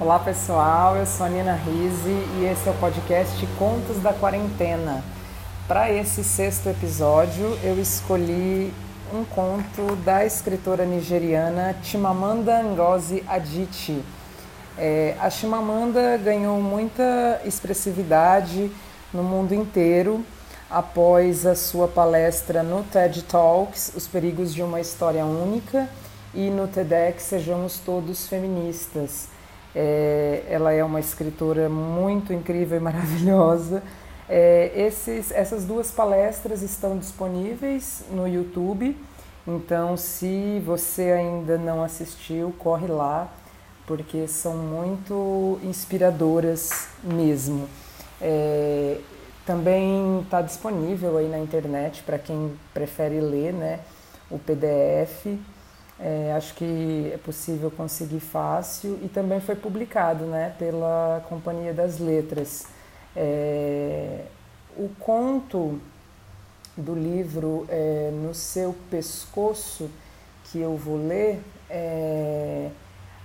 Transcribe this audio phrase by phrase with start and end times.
[0.00, 5.04] Olá pessoal, eu sou a Nina Rizzi e esse é o podcast Contos da Quarentena.
[5.68, 8.72] Para esse sexto episódio, eu escolhi
[9.12, 14.02] um conto da escritora nigeriana Chimamanda Ngozi Adichie.
[14.78, 18.72] É, a Chimamanda ganhou muita expressividade
[19.12, 20.24] no mundo inteiro
[20.70, 25.88] após a sua palestra no TED Talks, Os Perigos de uma História Única,
[26.34, 29.28] e no TEDx Sejamos Todos Feministas.
[29.74, 33.82] É, ela é uma escritora muito incrível e maravilhosa.
[34.28, 38.96] É, esses, essas duas palestras estão disponíveis no YouTube,
[39.46, 43.28] então se você ainda não assistiu, corre lá,
[43.86, 47.68] porque são muito inspiradoras mesmo.
[48.20, 48.98] É,
[49.44, 53.80] também está disponível aí na internet para quem prefere ler, né?
[54.30, 55.36] O PDF.
[56.00, 60.54] É, acho que é possível conseguir fácil e também foi publicado, né?
[60.58, 62.66] Pela Companhia das Letras.
[63.14, 64.24] É,
[64.76, 65.78] o conto
[66.76, 69.90] do livro é, No Seu Pescoço,
[70.44, 72.70] que eu vou ler, é,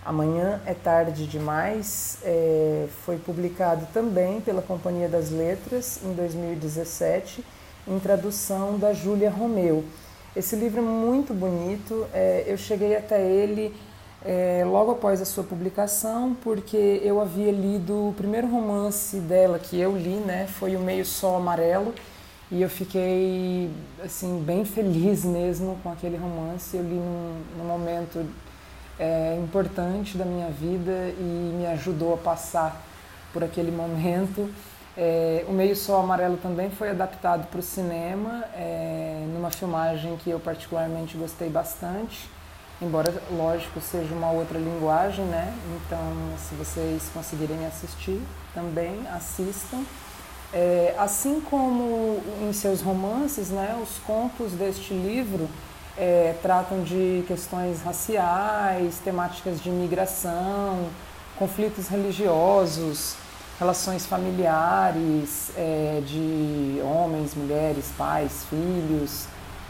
[0.05, 7.43] Amanhã é Tarde Demais, é, foi publicado também pela Companhia das Letras em 2017,
[7.85, 9.83] em tradução da Júlia Romeu.
[10.37, 13.73] Esse livro é muito bonito, é, eu cheguei até ele
[14.23, 19.79] é, logo após a sua publicação, porque eu havia lido o primeiro romance dela que
[19.79, 21.91] eu li, né, foi O Meio Sol Amarelo,
[22.51, 23.71] e eu fiquei
[24.05, 26.77] assim bem feliz mesmo com aquele romance.
[26.77, 28.23] Eu li num, num momento
[28.99, 32.85] é, importante da minha vida e me ajudou a passar
[33.33, 34.47] por aquele momento.
[34.97, 40.31] É, o Meio Sol Amarelo também foi adaptado para o cinema, é, numa filmagem que
[40.31, 42.27] eu particularmente gostei bastante,
[42.81, 45.53] embora, lógico, seja uma outra linguagem, né?
[45.75, 45.99] Então,
[46.39, 48.19] se vocês conseguirem assistir,
[48.55, 49.83] também assistam.
[50.51, 55.47] É, assim como em seus romances, né, os contos deste livro
[55.95, 60.87] é, tratam de questões raciais, temáticas de imigração,
[61.37, 63.15] conflitos religiosos,
[63.59, 69.25] relações familiares é, de homens, mulheres, pais, filhos,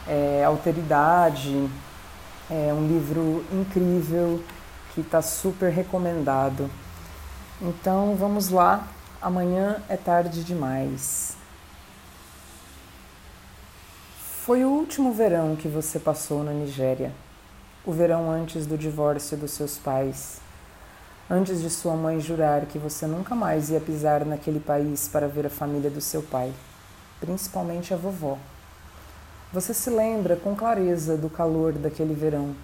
[0.08, 1.70] é, alteridade.
[2.50, 4.42] É um livro incrível
[4.94, 6.70] que está super recomendado.
[7.62, 8.88] Então vamos lá,
[9.22, 11.36] amanhã é tarde demais.
[14.48, 17.12] Foi o último verão que você passou na Nigéria,
[17.86, 20.40] o verão antes do divórcio dos seus pais,
[21.30, 25.46] antes de sua mãe jurar que você nunca mais ia pisar naquele país para ver
[25.46, 26.54] a família do seu pai,
[27.20, 28.38] principalmente a vovó.
[29.52, 32.56] Você se lembra com clareza do calor daquele verão,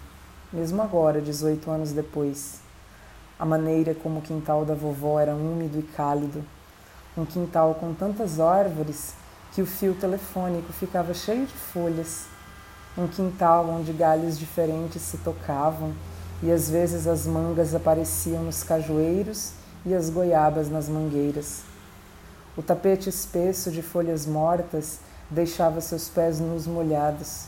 [0.51, 2.61] mesmo agora, 18 anos depois.
[3.37, 6.41] A maneira como o quintal da vovó era úmido e cálido,
[7.17, 9.13] um quintal com tantas árvores
[9.53, 12.27] que o fio telefônico ficava cheio de folhas,
[12.97, 15.93] um quintal onde galhos diferentes se tocavam
[16.41, 19.51] e às vezes as mangas apareciam nos cajueiros
[19.85, 21.61] e as goiabas nas mangueiras.
[22.55, 24.99] O tapete espesso de folhas mortas
[25.29, 27.45] deixava seus pés nus molhados.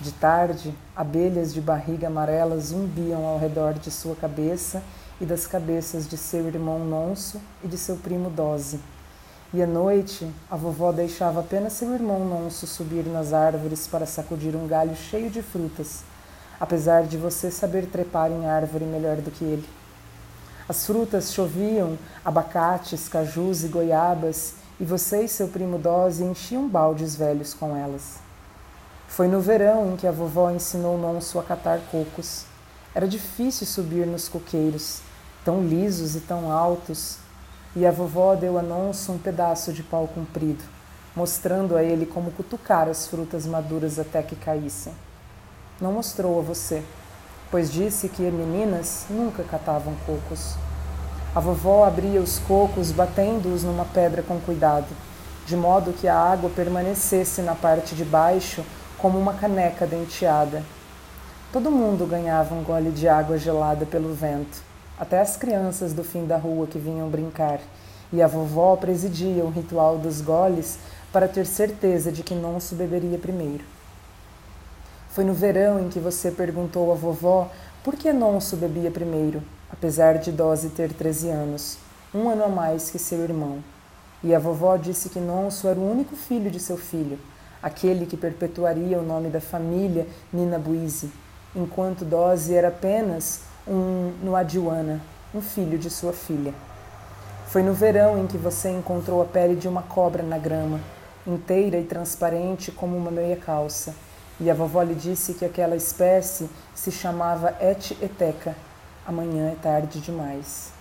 [0.00, 4.82] De tarde, abelhas de barriga amarela zumbiam ao redor de sua cabeça
[5.20, 8.80] e das cabeças de seu irmão Nonso e de seu primo Dose.
[9.54, 14.56] E à noite, a vovó deixava apenas seu irmão Nonso subir nas árvores para sacudir
[14.56, 16.02] um galho cheio de frutas,
[16.62, 19.68] apesar de você saber trepar em árvore melhor do que ele.
[20.68, 27.16] As frutas choviam, abacates, cajus e goiabas, e você e seu primo Dose enchiam baldes
[27.16, 28.20] velhos com elas.
[29.08, 32.44] Foi no verão em que a vovó ensinou Nonso a catar cocos.
[32.94, 35.00] Era difícil subir nos coqueiros,
[35.44, 37.16] tão lisos e tão altos,
[37.74, 40.62] e a vovó deu a Nonso um pedaço de pau comprido,
[41.16, 44.94] mostrando a ele como cutucar as frutas maduras até que caíssem.
[45.80, 46.82] Não mostrou a você,
[47.50, 50.54] pois disse que meninas nunca catavam cocos.
[51.34, 54.88] A vovó abria os cocos batendo-os numa pedra com cuidado,
[55.46, 58.64] de modo que a água permanecesse na parte de baixo
[58.98, 60.62] como uma caneca denteada.
[61.52, 66.26] Todo mundo ganhava um gole de água gelada pelo vento até as crianças do fim
[66.26, 67.58] da rua que vinham brincar,
[68.12, 70.78] e a vovó presidia o ritual dos goles
[71.12, 73.64] para ter certeza de que Nonso beberia primeiro.
[75.12, 77.50] Foi no verão em que você perguntou à vovó
[77.84, 81.76] por que Nonso bebia primeiro, apesar de Dose ter 13 anos,
[82.14, 83.58] um ano a mais que seu irmão.
[84.24, 87.18] E a vovó disse que Nonso era o único filho de seu filho,
[87.62, 91.12] aquele que perpetuaria o nome da família Nina Buizi,
[91.54, 94.98] enquanto Dose era apenas um no Adiwana,
[95.34, 96.54] um filho de sua filha.
[97.48, 100.80] Foi no verão em que você encontrou a pele de uma cobra na grama,
[101.26, 103.94] inteira e transparente como uma meia calça,
[104.42, 108.56] e a vovó lhe disse que aquela espécie se chamava Et eteca.
[109.06, 110.72] Amanhã é tarde demais.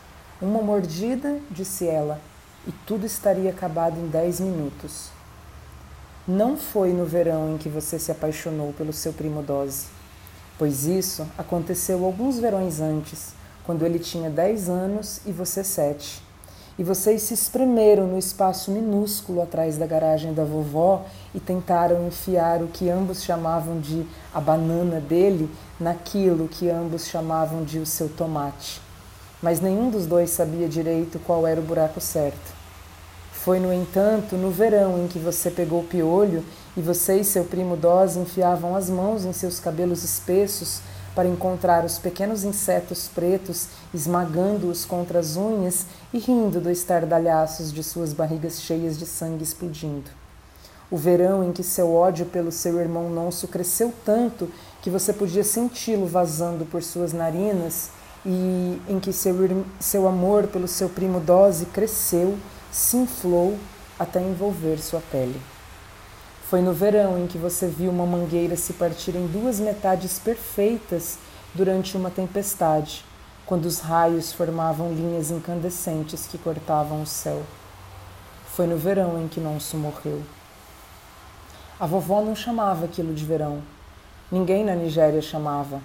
[0.41, 2.19] Uma mordida, disse ela,
[2.67, 5.09] e tudo estaria acabado em dez minutos.
[6.27, 9.85] Não foi no verão em que você se apaixonou pelo seu primo Dose,
[10.57, 16.23] pois isso aconteceu alguns verões antes, quando ele tinha dez anos e você sete.
[16.79, 22.61] E vocês se espremeram no espaço minúsculo atrás da garagem da vovó e tentaram enfiar
[22.63, 28.07] o que ambos chamavam de a banana dele naquilo que ambos chamavam de o seu
[28.07, 28.81] tomate.
[29.41, 32.61] Mas nenhum dos dois sabia direito qual era o buraco certo.
[33.31, 36.45] Foi, no entanto, no verão em que você pegou o piolho
[36.77, 40.79] e você e seu primo Dose enfiavam as mãos em seus cabelos espessos
[41.15, 47.83] para encontrar os pequenos insetos pretos esmagando-os contra as unhas e rindo do estardalhaços de
[47.83, 50.09] suas barrigas cheias de sangue explodindo.
[50.89, 54.49] O verão em que seu ódio pelo seu irmão Nonso cresceu tanto
[54.81, 57.89] que você podia senti-lo vazando por suas narinas
[58.25, 59.35] e em que seu,
[59.79, 62.37] seu amor pelo seu primo Dose cresceu
[62.71, 63.57] se inflou
[63.97, 65.39] até envolver sua pele.
[66.51, 71.17] Foi no verão em que você viu uma mangueira se partir em duas metades perfeitas
[71.55, 73.05] durante uma tempestade,
[73.45, 77.41] quando os raios formavam linhas incandescentes que cortavam o céu.
[78.47, 80.21] Foi no verão em que Nonso morreu.
[81.79, 83.61] A vovó não chamava aquilo de verão.
[84.29, 85.79] Ninguém na Nigéria chamava.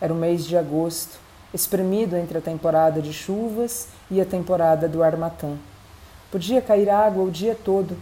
[0.00, 1.20] Era o mês de agosto,
[1.54, 5.56] espremido entre a temporada de chuvas e a temporada do armatã.
[6.32, 7.96] Podia cair água o dia todo.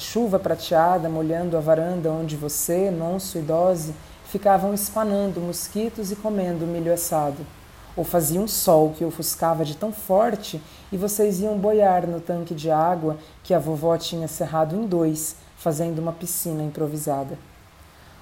[0.00, 3.94] A chuva prateada molhando a varanda onde você, nonso e dose,
[4.24, 7.44] ficavam espanando mosquitos e comendo milho assado.
[7.94, 10.58] Ou fazia um sol que ofuscava de tão forte
[10.90, 15.36] e vocês iam boiar no tanque de água que a vovó tinha cerrado em dois,
[15.58, 17.38] fazendo uma piscina improvisada.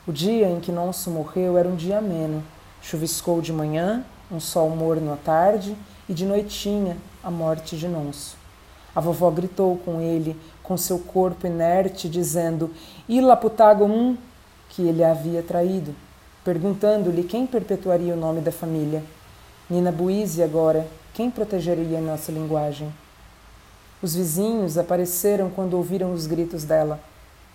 [0.04, 2.42] O dia em que Nonso morreu era um dia ameno.
[2.82, 5.76] Chuviscou de manhã, um sol morno à tarde
[6.08, 8.36] e de noitinha a morte de Nonso.
[8.98, 10.36] A vovó gritou com ele,
[10.69, 12.70] com seu corpo inerte, dizendo:
[13.09, 14.19] Ilaputagum,
[14.69, 15.94] que ele havia traído,
[16.44, 19.03] perguntando-lhe quem perpetuaria o nome da família.
[19.69, 22.93] Nina Buíse agora, quem protegeria a nossa linguagem?
[24.03, 27.00] Os vizinhos apareceram quando ouviram os gritos dela.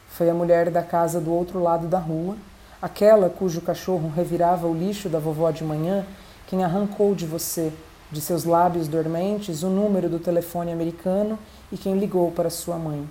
[0.10, 2.36] Foi a mulher da casa do outro lado da rua,
[2.82, 6.06] aquela cujo cachorro revirava o lixo da vovó de manhã,
[6.48, 7.72] quem arrancou de você
[8.14, 11.38] de seus lábios dormentes o número do telefone americano
[11.72, 13.10] e quem ligou para sua mãe.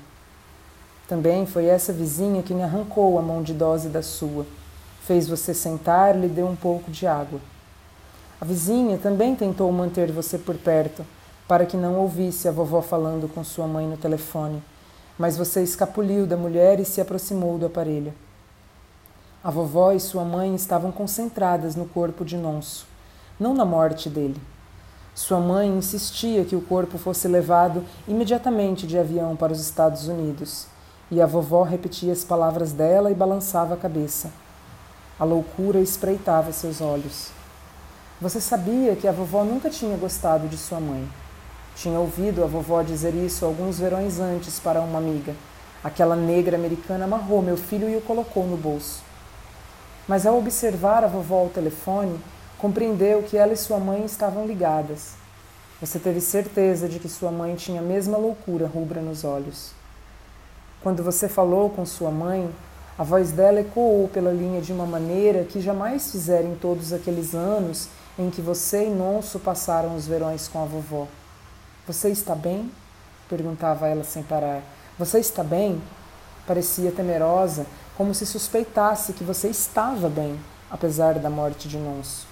[1.08, 4.46] Também foi essa vizinha quem arrancou a mão de dose da sua,
[5.04, 7.40] fez você sentar lhe deu um pouco de água.
[8.40, 11.05] A vizinha também tentou manter você por perto,
[11.48, 14.62] para que não ouvisse a vovó falando com sua mãe no telefone,
[15.19, 18.14] mas você escapuliu da mulher e se aproximou do aparelho.
[19.43, 22.87] A vovó e sua mãe estavam concentradas no corpo de Nonso,
[23.38, 24.40] não na morte dele.
[25.14, 30.66] Sua mãe insistia que o corpo fosse levado imediatamente de avião para os Estados Unidos,
[31.10, 34.30] e a vovó repetia as palavras dela e balançava a cabeça.
[35.18, 37.30] A loucura espreitava seus olhos.
[38.18, 41.06] Você sabia que a vovó nunca tinha gostado de sua mãe.
[41.76, 45.34] Tinha ouvido a vovó dizer isso alguns verões antes para uma amiga.
[45.84, 49.02] Aquela negra americana amarrou meu filho e o colocou no bolso.
[50.08, 52.19] Mas ao observar a vovó ao telefone,
[52.62, 55.14] Compreendeu que ela e sua mãe estavam ligadas.
[55.81, 59.72] Você teve certeza de que sua mãe tinha a mesma loucura rubra nos olhos.
[60.81, 62.48] Quando você falou com sua mãe,
[62.96, 67.34] a voz dela ecoou pela linha de uma maneira que jamais fizera em todos aqueles
[67.34, 71.08] anos em que você e Nonso passaram os verões com a vovó.
[71.84, 72.70] Você está bem?
[73.28, 74.62] perguntava ela sem parar.
[74.96, 75.82] Você está bem?
[76.46, 77.66] Parecia temerosa,
[77.96, 80.38] como se suspeitasse que você estava bem,
[80.70, 82.31] apesar da morte de Nonso.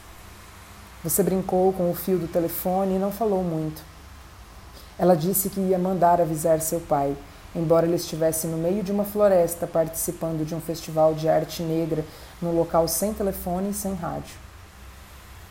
[1.02, 3.82] Você brincou com o fio do telefone e não falou muito.
[4.98, 7.16] Ela disse que ia mandar avisar seu pai,
[7.54, 12.04] embora ele estivesse no meio de uma floresta participando de um festival de arte negra
[12.40, 14.36] num local sem telefone e sem rádio.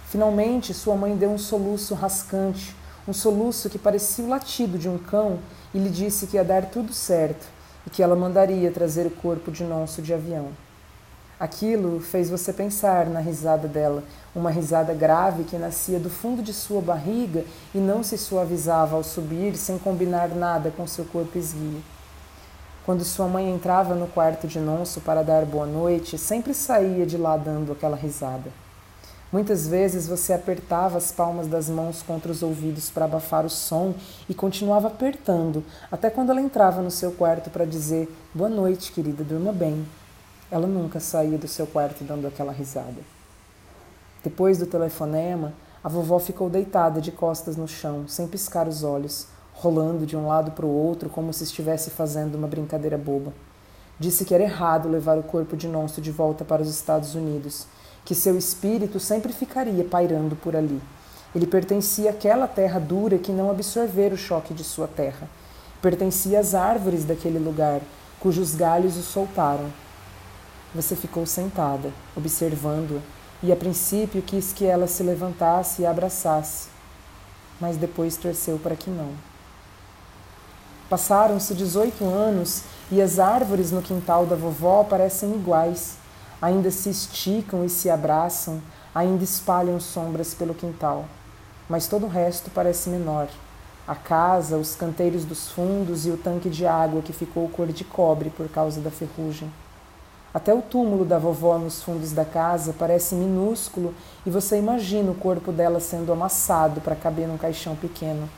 [0.07, 2.75] Finalmente, sua mãe deu um soluço rascante,
[3.07, 5.39] um soluço que parecia o latido de um cão,
[5.73, 7.47] e lhe disse que ia dar tudo certo
[7.87, 10.49] e que ela mandaria trazer o corpo de Nonso de avião.
[11.39, 14.03] Aquilo fez você pensar na risada dela,
[14.35, 19.03] uma risada grave que nascia do fundo de sua barriga e não se suavizava ao
[19.05, 21.81] subir sem combinar nada com seu corpo esguio.
[22.85, 27.15] Quando sua mãe entrava no quarto de Nonso para dar boa noite, sempre saía de
[27.15, 28.51] lá dando aquela risada.
[29.31, 33.93] Muitas vezes você apertava as palmas das mãos contra os ouvidos para abafar o som
[34.27, 39.23] e continuava apertando, até quando ela entrava no seu quarto para dizer: Boa noite, querida,
[39.23, 39.85] durma bem.
[40.51, 43.01] Ela nunca saía do seu quarto dando aquela risada.
[44.23, 45.53] Depois do telefonema,
[45.83, 50.27] a vovó ficou deitada de costas no chão, sem piscar os olhos, rolando de um
[50.27, 53.31] lado para o outro como se estivesse fazendo uma brincadeira boba.
[53.99, 57.67] Disse que era errado levar o corpo de Nonso de volta para os Estados Unidos
[58.09, 60.81] que seu espírito sempre ficaria pairando por ali.
[61.35, 65.29] Ele pertencia àquela terra dura que não absorvera o choque de sua terra.
[65.79, 67.81] Pertencia às árvores daquele lugar,
[68.19, 69.69] cujos galhos o soltaram.
[70.73, 72.99] Você ficou sentada, observando-a,
[73.41, 76.67] e a princípio quis que ela se levantasse e a abraçasse,
[77.59, 79.11] mas depois torceu para que não.
[80.89, 85.99] Passaram-se 18 anos e as árvores no quintal da vovó parecem iguais
[86.41, 88.61] ainda se esticam e se abraçam,
[88.93, 91.05] ainda espalham sombras pelo quintal.
[91.67, 93.27] Mas todo o resto parece menor.
[93.87, 97.83] A casa, os canteiros dos fundos e o tanque de água que ficou cor de
[97.83, 99.51] cobre por causa da ferrugem.
[100.31, 105.15] Até o túmulo da vovó nos fundos da casa parece minúsculo e você imagina o
[105.15, 108.29] corpo dela sendo amassado para caber num caixão pequeno.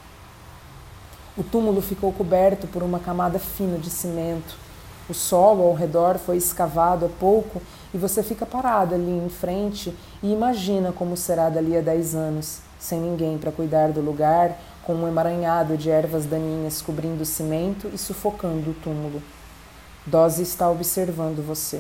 [1.38, 4.56] O túmulo ficou coberto por uma camada fina de cimento.
[5.10, 7.62] O solo ao redor foi escavado há pouco
[7.94, 9.94] e você fica parada ali em frente
[10.24, 14.94] e imagina como será dali a dez anos, sem ninguém para cuidar do lugar, com
[14.94, 19.22] um emaranhado de ervas daninhas cobrindo o cimento e sufocando o túmulo.
[20.06, 21.80] Dose está observando você.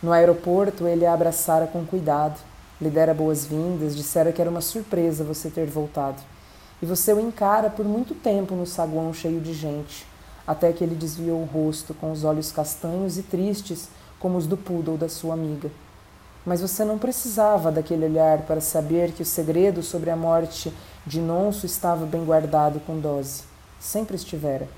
[0.00, 2.38] No aeroporto, ele a abraçara com cuidado,
[2.80, 6.22] lhe dera boas-vindas, dissera que era uma surpresa você ter voltado.
[6.80, 10.06] E você o encara por muito tempo no saguão cheio de gente,
[10.46, 13.88] até que ele desviou o rosto com os olhos castanhos e tristes
[14.20, 15.68] como os do poodle da sua amiga.
[16.44, 20.72] Mas você não precisava daquele olhar para saber que o segredo sobre a morte
[21.04, 23.42] de Nonso estava bem guardado com Dose.
[23.80, 24.68] Sempre estivera.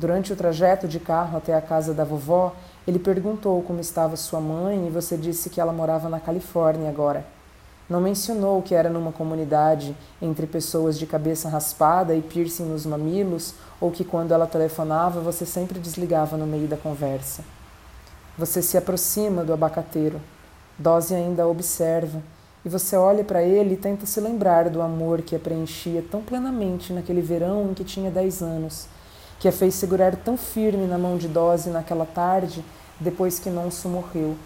[0.00, 2.54] Durante o trajeto de carro até a casa da vovó,
[2.88, 7.22] ele perguntou como estava sua mãe e você disse que ela morava na Califórnia agora.
[7.86, 13.52] Não mencionou que era numa comunidade entre pessoas de cabeça raspada e piercing nos mamilos,
[13.78, 17.44] ou que quando ela telefonava você sempre desligava no meio da conversa.
[18.38, 20.18] Você se aproxima do abacateiro.
[20.78, 22.22] Dose ainda observa.
[22.64, 26.22] E você olha para ele e tenta se lembrar do amor que a preenchia tão
[26.22, 28.88] plenamente naquele verão em que tinha dez anos,
[29.40, 32.64] que a fez segurar tão firme na mão de Dose naquela tarde
[33.00, 34.36] depois que Nonso morreu,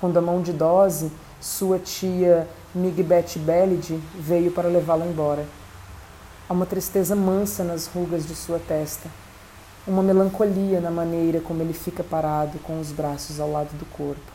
[0.00, 1.10] quando a mão de Dose,
[1.40, 5.44] sua tia Migbet Belid, veio para levá-la embora.
[6.48, 9.08] Há uma tristeza mansa nas rugas de sua testa
[9.86, 14.32] uma melancolia na maneira como ele fica parado com os braços ao lado do corpo.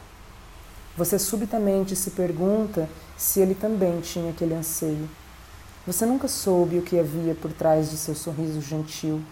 [0.95, 2.87] Você subitamente se pergunta
[3.17, 5.09] se ele também tinha aquele anseio.
[5.87, 9.23] Você nunca soube o que havia por trás de seu sorriso gentil,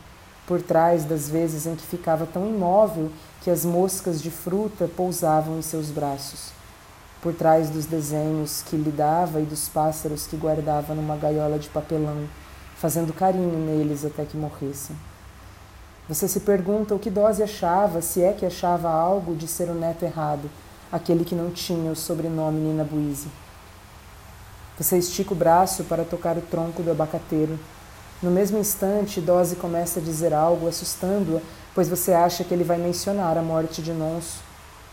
[0.47, 3.11] por trás das vezes em que ficava tão imóvel
[3.41, 6.51] que as moscas de fruta pousavam em seus braços,
[7.21, 11.67] por trás dos desenhos que lhe dava e dos pássaros que guardava numa gaiola de
[11.67, 12.27] papelão,
[12.77, 14.95] fazendo carinho neles até que morressem.
[16.07, 19.73] Você se pergunta o que Dose achava, se é que achava algo de ser o
[19.73, 20.49] neto errado,
[20.89, 23.27] aquele que não tinha o sobrenome Nina Buise.
[24.79, 27.59] Você estica o braço para tocar o tronco do abacateiro.
[28.21, 31.39] No mesmo instante, Dose começa a dizer algo, assustando-a,
[31.75, 34.39] pois você acha que ele vai mencionar a morte de Nonso.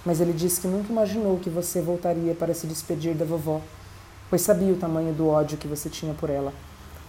[0.04, 3.62] Mas ele diz que nunca imaginou que você voltaria para se despedir da vovó,
[4.28, 6.52] pois sabia o tamanho do ódio que você tinha por ela.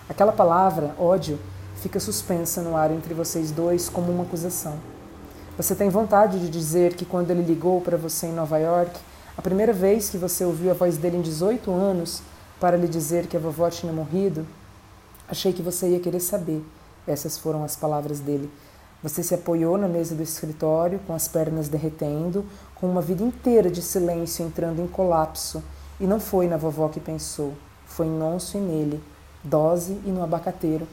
[0.08, 1.38] Aquela palavra, ódio,
[1.82, 4.76] fica suspensa no ar entre vocês dois como uma acusação.
[5.58, 8.98] Você tem vontade de dizer que quando ele ligou para você em Nova York,
[9.38, 12.22] a primeira vez que você ouviu a voz dele em 18 anos
[12.58, 14.46] para lhe dizer que a vovó tinha morrido,
[15.28, 16.64] achei que você ia querer saber.
[17.08, 18.52] Essas foram as palavras dele.
[19.04, 23.70] Você se apoiou na mesa do escritório, com as pernas derretendo, com uma vida inteira
[23.70, 25.64] de silêncio entrando em colapso.
[26.00, 27.54] E não foi na vovó que pensou,
[27.86, 29.02] foi em Nonso e nele,
[29.44, 30.88] dose e no abacateiro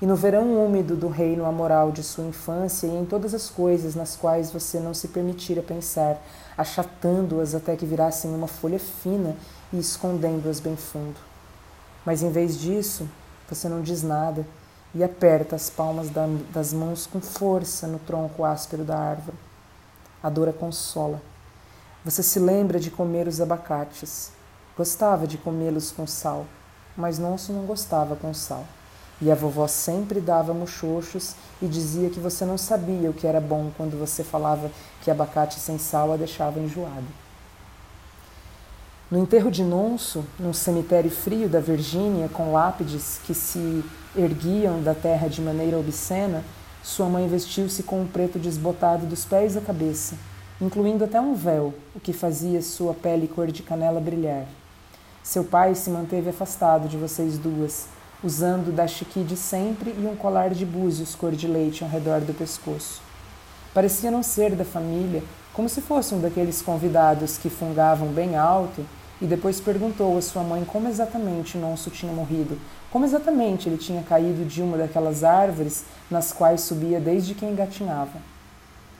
[0.00, 3.94] e no verão úmido do reino amoral de sua infância e em todas as coisas
[3.94, 6.22] nas quais você não se permitira pensar,
[6.56, 9.36] achatando-as até que virassem uma folha fina
[9.72, 11.16] e escondendo-as bem fundo.
[12.06, 13.08] Mas em vez disso,
[13.48, 14.46] você não diz nada
[14.94, 16.08] e aperta as palmas
[16.52, 19.36] das mãos com força no tronco áspero da árvore.
[20.22, 21.20] A dor a consola.
[22.04, 24.32] Você se lembra de comer os abacates.
[24.76, 26.46] Gostava de comê-los com sal,
[26.96, 28.64] mas Nonso não gostava com sal.
[29.20, 33.40] E a vovó sempre dava muxoxos e dizia que você não sabia o que era
[33.40, 34.70] bom quando você falava
[35.02, 37.27] que abacate sem sal a deixava enjoada.
[39.10, 43.82] No enterro de Nonso, num cemitério frio da Virgínia, com lápides que se
[44.14, 46.44] erguiam da terra de maneira obscena,
[46.82, 50.14] sua mãe vestiu-se com um preto desbotado dos pés à cabeça,
[50.60, 54.44] incluindo até um véu, o que fazia sua pele cor de canela brilhar.
[55.22, 57.86] Seu pai se manteve afastado de vocês duas,
[58.22, 62.20] usando da chiqui de sempre e um colar de búzios cor de leite ao redor
[62.20, 63.00] do pescoço.
[63.72, 65.22] Parecia não ser da família,
[65.54, 68.84] como se fosse um daqueles convidados que fungavam bem alto
[69.20, 72.58] e depois perguntou à sua mãe como exatamente Nonso tinha morrido,
[72.90, 78.18] como exatamente ele tinha caído de uma daquelas árvores nas quais subia desde que engatinhava.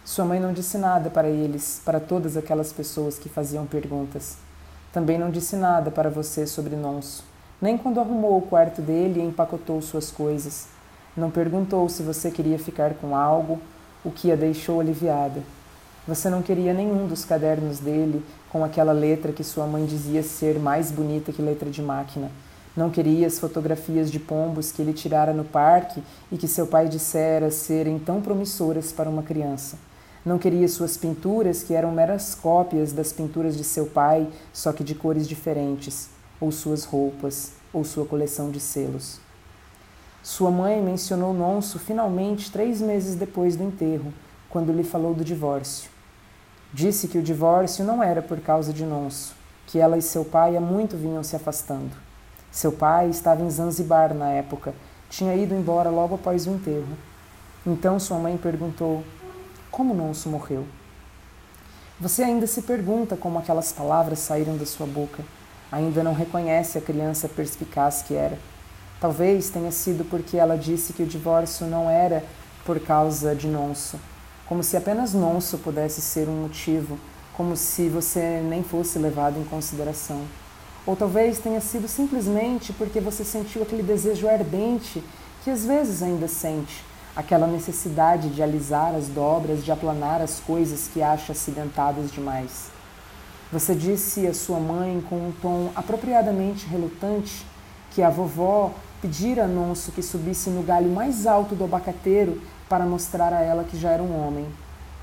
[0.05, 4.37] Sua mãe não disse nada para eles, para todas aquelas pessoas que faziam perguntas.
[4.93, 7.23] Também não disse nada para você sobre Nonso,
[7.61, 10.67] nem quando arrumou o quarto dele e empacotou suas coisas.
[11.17, 13.61] Não perguntou se você queria ficar com algo,
[14.05, 15.43] o que a deixou aliviada.
[16.09, 20.59] Você não queria nenhum dos cadernos dele com aquela letra que sua mãe dizia ser
[20.59, 22.31] mais bonita que letra de máquina.
[22.75, 26.89] Não queria as fotografias de pombos que ele tirara no parque e que seu pai
[26.89, 29.77] dissera serem tão promissoras para uma criança.
[30.25, 34.83] Não queria suas pinturas, que eram meras cópias das pinturas de seu pai, só que
[34.83, 36.09] de cores diferentes,
[36.41, 39.21] ou suas roupas, ou sua coleção de selos.
[40.23, 44.11] Sua mãe mencionou Nonso finalmente três meses depois do enterro,
[44.49, 45.98] quando lhe falou do divórcio.
[46.73, 49.35] Disse que o divórcio não era por causa de Nonso,
[49.67, 51.97] que ela e seu pai há muito vinham se afastando.
[52.51, 54.75] Seu pai estava em Zanzibar na época,
[55.09, 56.97] tinha ido embora logo após o enterro.
[57.67, 59.03] Então sua mãe perguntou:
[59.71, 60.67] Como Nonso morreu?
[62.01, 65.25] Você ainda se pergunta como aquelas palavras saíram da sua boca.
[65.73, 68.39] Ainda não reconhece a criança perspicaz que era.
[69.01, 72.25] Talvez tenha sido porque ela disse que o divórcio não era
[72.65, 73.99] por causa de Nonso,
[74.49, 76.99] como se apenas Nonso pudesse ser um motivo,
[77.37, 80.23] como se você nem fosse levado em consideração.
[80.87, 85.05] Ou talvez tenha sido simplesmente porque você sentiu aquele desejo ardente
[85.45, 86.83] que às vezes ainda sente,
[87.15, 92.71] aquela necessidade de alisar as dobras, de aplanar as coisas que acha acidentadas demais.
[93.53, 97.45] Você disse à sua mãe com um tom apropriadamente relutante
[97.91, 102.85] que a vovó pedira a Nonso que subisse no galho mais alto do abacateiro para
[102.85, 104.47] mostrar a ela que já era um homem.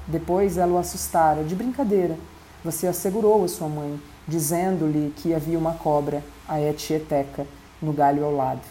[0.08, 2.17] Depois ela o assustara, de brincadeira.
[2.63, 7.45] Você assegurou a sua mãe, dizendo-lhe que havia uma cobra, a etieteca,
[7.82, 8.62] no galho ao lado.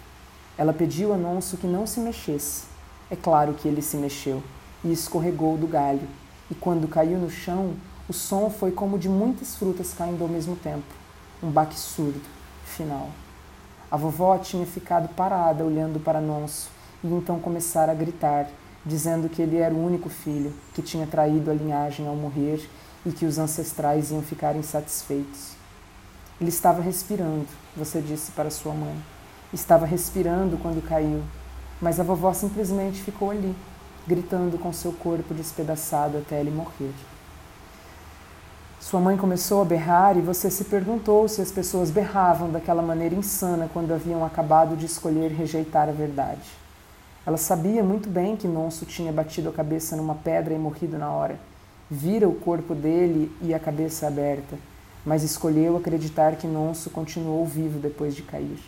[0.57, 2.65] Ela pediu a Nonso que não se mexesse.
[3.11, 4.43] É claro que ele se mexeu
[4.85, 6.07] e escorregou do galho,
[6.51, 7.75] e quando caiu no chão,
[8.09, 10.85] o som foi como de muitas frutas caindo ao mesmo tempo.
[11.43, 12.21] Um baque surdo,
[12.65, 13.09] final.
[13.91, 16.69] A vovó tinha ficado parada olhando para Nonso
[17.03, 18.49] e então começara a gritar,
[18.85, 22.69] dizendo que ele era o único filho, que tinha traído a linhagem ao morrer
[23.05, 25.53] e que os ancestrais iam ficar insatisfeitos.
[26.41, 28.97] Ele estava respirando, você disse para sua mãe.
[29.53, 31.23] Estava respirando quando caiu,
[31.81, 33.55] mas a vovó simplesmente ficou ali,
[34.07, 36.93] gritando com seu corpo despedaçado até ele morrer.
[38.81, 43.15] Sua mãe começou a berrar e você se perguntou se as pessoas berravam daquela maneira
[43.15, 46.64] insana quando haviam acabado de escolher rejeitar a verdade.
[47.27, 51.11] Ela sabia muito bem que Monso tinha batido a cabeça numa pedra e morrido na
[51.11, 51.41] hora.
[51.91, 54.59] Vira o corpo dele e a cabeça aberta,
[55.07, 58.59] mas escolheu acreditar que Nonso continuou vivo depois de cair.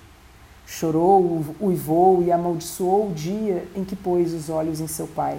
[0.66, 5.38] Chorou, uivou e amaldiçoou o dia em que pôs os olhos em seu pai,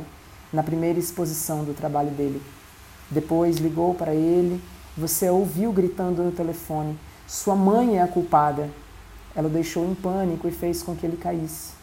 [0.53, 2.41] na primeira exposição do trabalho dele.
[3.10, 4.62] Depois ligou para ele,
[4.95, 8.69] você a ouviu gritando no telefone: Sua mãe é a culpada.
[9.36, 11.77] Ela o deixou em pânico e fez com que ele caísse.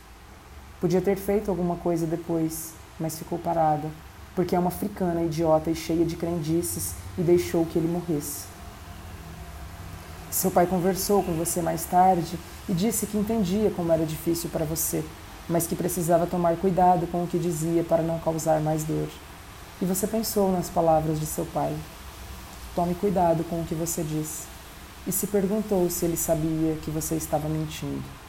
[0.84, 3.88] Podia ter feito alguma coisa depois, mas ficou parada,
[4.34, 8.44] porque é uma africana idiota e cheia de crendices e deixou que ele morresse.
[10.30, 14.66] Seu pai conversou com você mais tarde e disse que entendia como era difícil para
[14.66, 15.02] você,
[15.48, 19.08] mas que precisava tomar cuidado com o que dizia para não causar mais dor.
[19.80, 21.74] E você pensou nas palavras de seu pai.
[22.74, 24.42] Tome cuidado com o que você diz.
[25.06, 28.23] E se perguntou se ele sabia que você estava mentindo.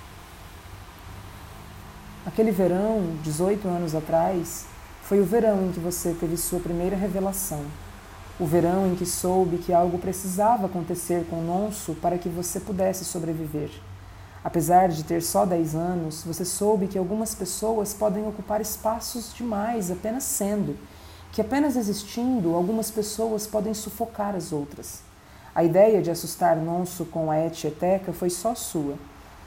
[2.26, 4.66] Aquele verão, 18 anos atrás,
[5.04, 7.64] foi o verão em que você teve sua primeira revelação.
[8.40, 13.06] O verão em que soube que algo precisava acontecer com Nonso para que você pudesse
[13.06, 13.70] sobreviver.
[14.44, 19.92] Apesar de ter só 10 anos, você soube que algumas pessoas podem ocupar espaços demais
[19.92, 20.76] apenas sendo,
[21.32, 25.04] que apenas existindo, algumas pessoas podem sufocar as outras.
[25.54, 28.96] A ideia de assustar Nonso com a etieteca foi só sua,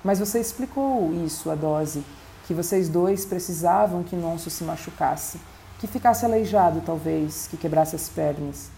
[0.05, 2.05] mas você explicou isso a dose
[2.49, 5.39] que vocês dois precisavam que Nonso se machucasse,
[5.79, 8.71] que ficasse aleijado talvez, que quebrasse as pernas.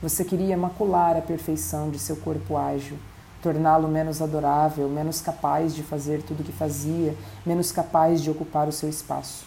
[0.00, 2.96] Você queria macular a perfeição de seu corpo ágil,
[3.42, 7.14] torná-lo menos adorável, menos capaz de fazer tudo o que fazia,
[7.44, 9.44] menos capaz de ocupar o seu espaço.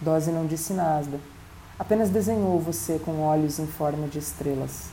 [0.00, 1.18] Dose não disse nada,
[1.76, 4.90] apenas desenhou você com olhos em forma de estrelas.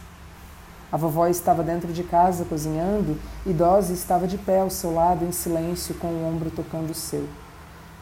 [0.91, 5.23] A vovó estava dentro de casa cozinhando e Dose estava de pé ao seu lado
[5.23, 7.29] em silêncio com o ombro tocando o seu.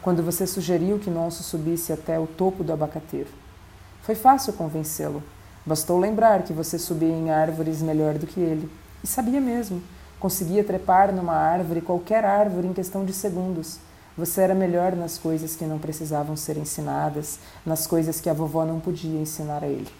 [0.08, 3.28] Quando você sugeriu que Nonso subisse até o topo do abacateiro.
[4.00, 5.22] Foi fácil convencê-lo.
[5.66, 8.70] Bastou lembrar que você subia em árvores melhor do que ele.
[9.04, 9.82] E sabia mesmo.
[10.18, 13.80] Conseguia trepar numa árvore, qualquer árvore, em questão de segundos.
[14.16, 18.64] Você era melhor nas coisas que não precisavam ser ensinadas, nas coisas que a vovó
[18.64, 19.92] não podia ensinar a ele.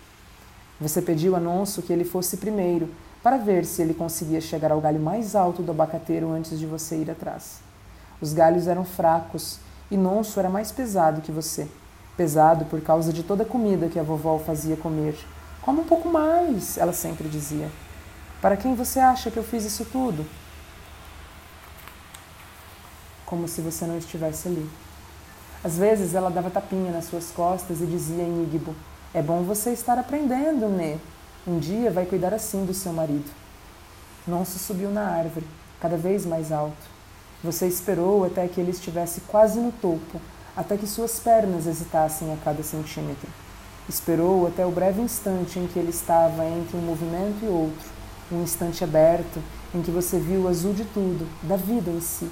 [0.81, 2.89] Você pediu a Nonso que ele fosse primeiro,
[3.23, 6.97] para ver se ele conseguia chegar ao galho mais alto do abacateiro antes de você
[6.97, 7.59] ir atrás.
[8.23, 11.69] Os galhos eram fracos e Nonso era mais pesado que você.
[12.17, 15.17] Pesado por causa de toda a comida que a vovó fazia comer.
[15.63, 17.71] Come um pouco mais, ela sempre dizia.
[18.41, 20.27] Para quem você acha que eu fiz isso tudo?
[23.25, 24.69] Como se você não estivesse ali.
[25.63, 28.75] Às vezes ela dava tapinha nas suas costas e dizia em Igbo:
[29.13, 30.99] É bom você estar aprendendo, Né?
[31.47, 33.31] Um dia vai cuidar assim do seu marido.
[34.27, 35.47] Nonso subiu na árvore,
[35.81, 36.98] cada vez mais alto.
[37.43, 40.21] Você esperou até que ele estivesse quase no topo,
[40.57, 43.29] até que suas pernas hesitassem a cada centímetro.
[43.89, 47.89] Esperou até o breve instante em que ele estava entre um movimento e outro,
[48.33, 49.41] um instante aberto
[49.73, 52.29] em que você viu o azul de tudo, da vida em si,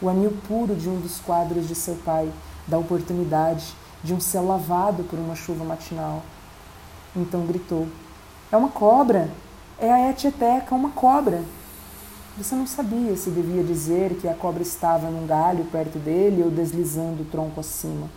[0.00, 2.30] o anil puro de um dos quadros de seu pai,
[2.66, 6.22] da oportunidade, de um céu lavado por uma chuva matinal.
[7.16, 7.88] Então gritou:
[8.52, 9.30] É uma cobra!
[9.78, 11.42] É a etieteca, uma cobra!
[12.40, 16.50] Você não sabia se devia dizer que a cobra estava num galho perto dele ou
[16.50, 18.08] deslizando o tronco acima,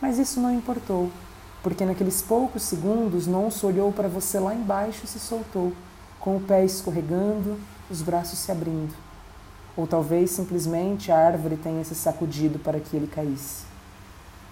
[0.00, 1.08] mas isso não importou,
[1.62, 5.72] porque naqueles poucos segundos Nonso olhou para você lá embaixo e se soltou
[6.18, 7.56] com o pé escorregando,
[7.88, 8.92] os braços se abrindo.
[9.76, 13.64] Ou talvez simplesmente a árvore tenha se sacudido para que ele caísse.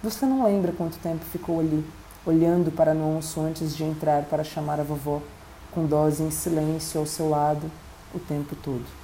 [0.01, 1.85] Você não lembra quanto tempo ficou ali,
[2.25, 5.21] olhando para Nonso antes de entrar para chamar a vovó,
[5.69, 7.69] com Dose em silêncio ao seu lado
[8.15, 8.96] o tempo todo.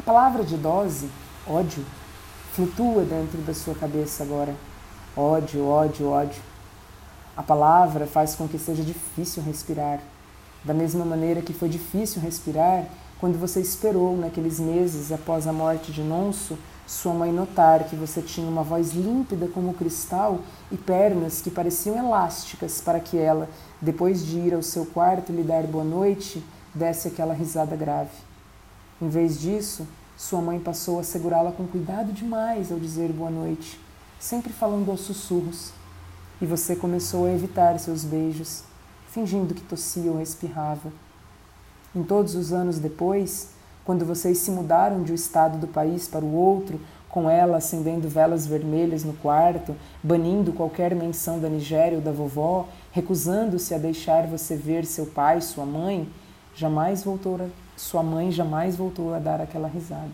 [0.00, 1.10] A palavra de dose,
[1.46, 1.84] ódio,
[2.54, 4.54] flutua dentro da sua cabeça agora.
[5.14, 6.40] Ódio, ódio, ódio.
[7.36, 10.00] A palavra faz com que seja difícil respirar,
[10.64, 12.86] da mesma maneira que foi difícil respirar
[13.18, 18.22] quando você esperou, naqueles meses após a morte de Nonso, sua mãe notar que você
[18.22, 20.40] tinha uma voz límpida como cristal
[20.72, 25.42] e pernas que pareciam elásticas para que ela, depois de ir ao seu quarto lhe
[25.42, 26.42] dar boa noite,
[26.74, 28.29] desse aquela risada grave.
[29.00, 33.80] Em vez disso, sua mãe passou a segurá-la com cuidado demais ao dizer boa noite,
[34.18, 35.72] sempre falando aos sussurros.
[36.42, 38.62] E você começou a evitar seus beijos,
[39.08, 40.92] fingindo que tossia ou espirrava.
[41.96, 43.48] Em todos os anos depois,
[43.86, 48.06] quando vocês se mudaram de um estado do país para o outro, com ela acendendo
[48.06, 54.26] velas vermelhas no quarto, banindo qualquer menção da Nigéria ou da vovó, recusando-se a deixar
[54.26, 56.06] você ver seu pai, sua mãe,
[56.54, 57.46] jamais voltou a,
[57.80, 60.10] sua mãe jamais voltou a dar aquela risada.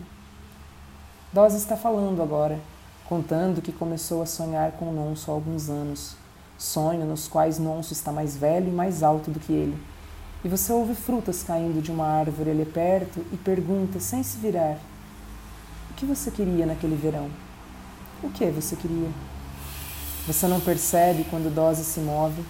[1.33, 2.57] Dose está falando agora,
[3.05, 6.15] contando que começou a sonhar com Nonso há alguns anos
[6.57, 9.77] sonho nos quais Nonso está mais velho e mais alto do que ele.
[10.45, 14.77] E você ouve frutas caindo de uma árvore ali perto e pergunta, sem se virar:
[15.91, 17.29] O que você queria naquele verão?
[18.23, 19.09] O que você queria?
[20.25, 22.43] Você não percebe quando Dose se move,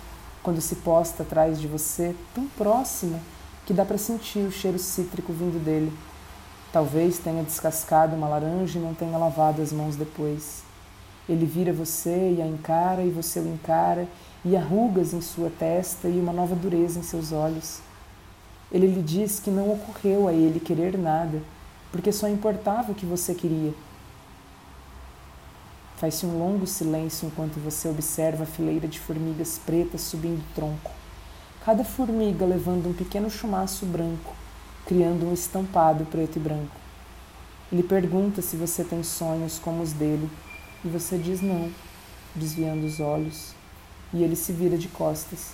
[0.43, 3.19] quando se posta atrás de você, tão próximo
[3.67, 5.91] que dá para sentir o cheiro cítrico vindo dele.
[6.71, 10.63] Talvez tenha descascado uma laranja e não tenha lavado as mãos depois.
[11.27, 14.08] Ele vira você e a encara, e você o encara,
[14.45, 17.80] e arrugas em sua testa e uma nova dureza em seus olhos.
[18.71, 21.41] Ele lhe diz que não ocorreu a ele querer nada,
[21.91, 23.73] porque só importava o que você queria.
[25.97, 30.91] Faz-se um longo silêncio enquanto você observa a fileira de formigas pretas subindo o tronco,
[31.67, 34.34] cada formiga levando um pequeno chumaço branco,
[34.86, 36.77] criando um estampado preto e branco.
[37.69, 40.30] Ele pergunta se você tem sonhos como os dele
[40.86, 41.69] e você diz não,
[42.34, 43.51] desviando os olhos,
[44.13, 45.51] e ele se vira de costas.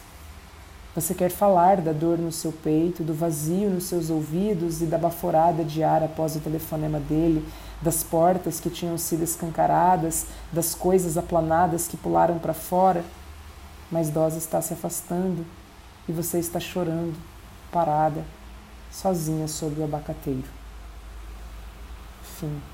[0.93, 4.99] Você quer falar da dor no seu peito, do vazio nos seus ouvidos e da
[4.99, 7.43] baforada de ar após o telefonema dele,
[7.82, 13.04] das portas que tinham sido escancaradas, das coisas aplanadas que pularam para fora.
[13.91, 15.43] Mas Dose está se afastando
[16.08, 17.16] e você está chorando,
[17.72, 18.24] parada,
[18.92, 20.48] sozinha sobre o abacateiro.
[22.24, 22.72] Fim.